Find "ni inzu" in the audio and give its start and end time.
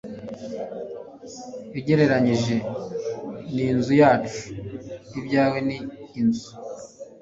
5.67-6.51